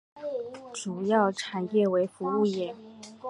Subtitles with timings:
[0.73, 2.75] 主要产业为服务业。